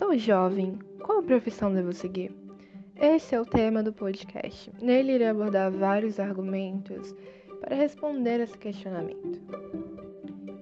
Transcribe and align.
Sou 0.00 0.16
jovem, 0.16 0.78
qual 1.02 1.22
profissão 1.22 1.74
devo 1.74 1.92
seguir? 1.92 2.34
Esse 2.96 3.34
é 3.34 3.40
o 3.40 3.44
tema 3.44 3.82
do 3.82 3.92
podcast. 3.92 4.72
Nele 4.80 5.12
irei 5.12 5.28
abordar 5.28 5.70
vários 5.70 6.18
argumentos 6.18 7.14
para 7.60 7.76
responder 7.76 8.40
esse 8.40 8.56
questionamento. 8.56 9.38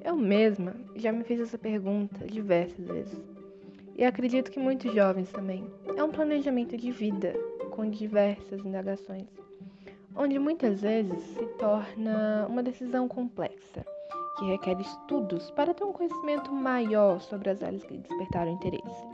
Eu 0.04 0.16
mesma 0.16 0.74
já 0.96 1.12
me 1.12 1.22
fiz 1.22 1.38
essa 1.38 1.56
pergunta 1.56 2.26
diversas 2.26 2.84
vezes. 2.84 3.22
E 3.96 4.04
acredito 4.04 4.50
que 4.50 4.58
muitos 4.58 4.92
jovens 4.92 5.30
também. 5.30 5.64
É 5.96 6.02
um 6.02 6.10
planejamento 6.10 6.76
de 6.76 6.90
vida 6.90 7.32
com 7.70 7.88
diversas 7.88 8.66
indagações, 8.66 9.28
onde 10.16 10.36
muitas 10.36 10.80
vezes 10.80 11.22
se 11.22 11.46
torna 11.60 12.44
uma 12.48 12.60
decisão 12.60 13.06
complexa, 13.06 13.86
que 14.38 14.44
requer 14.46 14.80
estudos 14.80 15.50
para 15.50 15.74
ter 15.74 15.84
um 15.84 15.92
conhecimento 15.92 16.52
maior 16.52 17.20
sobre 17.20 17.50
as 17.50 17.62
áreas 17.62 17.84
que 17.84 17.98
despertaram 17.98 18.52
interesse. 18.52 19.06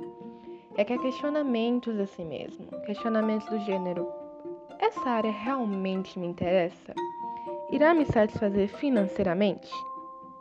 Requer 0.77 0.99
questionamentos 0.99 1.99
a 1.99 2.07
si 2.07 2.25
mesmo, 2.25 2.67
questionamentos 2.85 3.49
do 3.49 3.59
gênero: 3.61 4.07
essa 4.79 5.09
área 5.09 5.33
realmente 5.33 6.19
me 6.19 6.27
interessa? 6.27 6.95
Irá 7.71 7.95
me 7.95 8.05
satisfazer 8.05 8.69
financeiramente? 8.69 9.73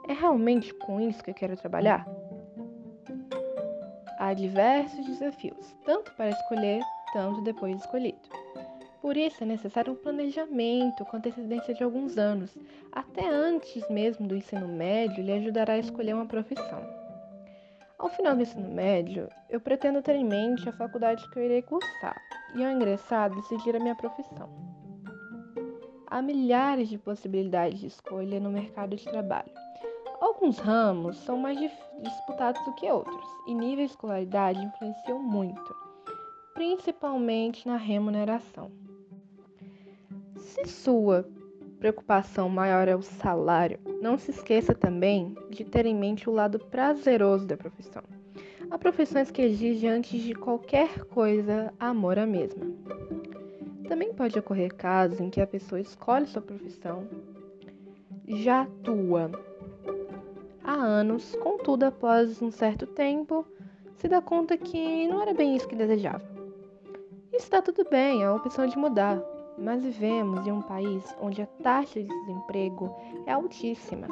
É 0.08 0.14
realmente 0.14 0.74
com 0.74 1.00
isso 1.00 1.24
que 1.24 1.32
eu 1.32 1.36
quero 1.36 1.56
trabalhar? 1.56 2.06
Há 4.20 4.34
diversos 4.34 5.06
desafios, 5.06 5.76
tanto 5.86 6.14
para 6.16 6.30
escolher, 6.30 6.82
tanto 7.14 7.42
depois 7.42 7.76
de 7.76 7.82
escolhido. 7.82 8.43
Por 9.04 9.18
isso 9.18 9.44
é 9.44 9.46
necessário 9.46 9.92
um 9.92 9.98
planejamento 9.98 11.04
com 11.06 11.18
antecedência 11.18 11.74
de 11.74 11.84
alguns 11.84 12.18
anos, 12.18 12.58
até 12.92 13.30
antes 13.30 13.88
mesmo 13.90 14.26
do 14.28 14.36
ensino 14.36 14.68
médio, 14.68 15.24
lhe 15.24 15.34
ajudará 15.34 15.74
a 15.74 15.80
escolher 15.80 16.16
uma 16.16 16.26
profissão. 16.26 16.82
Ao 18.00 18.10
final 18.10 18.36
do 18.36 18.42
ensino 18.42 18.70
médio, 18.70 19.30
eu 19.50 19.60
pretendo 19.60 20.02
ter 20.02 20.16
em 20.16 20.24
mente 20.24 20.68
a 20.68 20.74
faculdade 20.74 21.30
que 21.30 21.38
eu 21.38 21.44
irei 21.44 21.62
cursar 21.62 22.16
e, 22.56 22.64
ao 22.64 22.72
ingressar, 22.72 23.30
decidir 23.30 23.76
a 23.76 23.80
minha 23.80 23.96
profissão. 23.96 24.50
Há 26.08 26.22
milhares 26.22 26.88
de 26.88 26.98
possibilidades 26.98 27.82
de 27.82 27.88
escolha 27.88 28.40
no 28.40 28.50
mercado 28.50 28.96
de 28.96 29.04
trabalho 29.04 29.52
Alguns 30.24 30.58
ramos 30.58 31.18
são 31.18 31.38
mais 31.38 31.60
disputados 32.02 32.64
do 32.64 32.74
que 32.76 32.90
outros 32.90 33.28
e 33.46 33.54
nível 33.54 33.86
de 33.86 33.92
escolaridade 33.92 34.64
influenciam 34.64 35.22
muito, 35.22 35.76
principalmente 36.54 37.68
na 37.68 37.76
remuneração. 37.76 38.83
Se 40.54 40.66
sua 40.66 41.28
preocupação 41.80 42.48
maior 42.48 42.88
é 42.88 42.96
o 42.96 43.02
salário, 43.02 43.80
não 44.00 44.20
se 44.20 44.30
esqueça 44.30 44.76
também 44.76 45.36
de 45.50 45.64
ter 45.66 45.88
em 45.88 45.96
mente 45.96 46.30
o 46.30 46.32
lado 46.32 46.60
prazeroso 46.60 47.48
da 47.48 47.58
profissão. 47.58 48.04
Há 48.70 48.78
profissões 48.78 49.32
que 49.32 49.42
exigem, 49.42 49.90
antes 49.90 50.22
de 50.22 50.36
qualquer 50.36 51.06
coisa, 51.06 51.74
amor 51.80 52.20
à 52.20 52.28
mesma. 52.28 52.68
Também 53.88 54.14
pode 54.14 54.38
ocorrer 54.38 54.72
casos 54.76 55.20
em 55.20 55.32
que 55.32 55.42
a 55.42 55.48
pessoa 55.48 55.82
escolhe 55.82 56.28
sua 56.28 56.42
profissão, 56.42 57.08
já 58.28 58.62
atua 58.62 59.32
há 60.64 60.74
anos, 60.74 61.36
contudo, 61.38 61.86
após 61.86 62.44
um 62.44 62.52
certo 62.52 62.86
tempo, 62.86 63.44
se 63.96 64.08
dá 64.08 64.22
conta 64.22 64.56
que 64.56 65.08
não 65.08 65.20
era 65.20 65.34
bem 65.34 65.56
isso 65.56 65.68
que 65.68 65.76
desejava. 65.76 66.22
Está 67.32 67.60
tudo 67.60 67.90
bem, 67.90 68.22
é 68.22 68.26
a 68.28 68.36
opção 68.36 68.68
de 68.68 68.78
mudar, 68.78 69.20
mas 69.58 69.84
vivemos 69.84 70.46
em 70.46 70.52
um 70.52 70.62
país 70.62 71.04
onde 71.22 71.42
a 71.42 71.48
taxa 71.62 72.02
de 72.02 72.08
desemprego 72.08 72.94
é 73.26 73.32
altíssima 73.32 74.08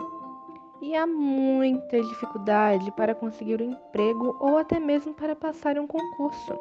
e 0.81 0.95
há 0.95 1.06
muita 1.06 2.02
dificuldade 2.02 2.92
para 2.94 3.14
conseguir 3.14 3.62
um 3.62 3.72
emprego 3.72 4.36
ou 4.39 4.58
até 4.58 4.80
mesmo 4.80 5.14
para 5.14 5.36
passar 5.36 5.78
um 5.78 5.86
concurso, 5.86 6.53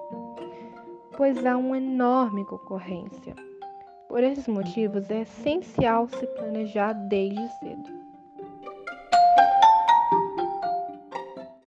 pois 1.17 1.45
há 1.47 1.57
uma 1.57 1.79
enorme 1.79 2.45
concorrência. 2.45 3.35
Por 4.09 4.23
esses 4.23 4.47
motivos, 4.47 5.11
é 5.11 5.23
essencial 5.23 6.09
se 6.09 6.27
planejar 6.27 6.93
desde 6.93 7.49
cedo. 7.61 8.10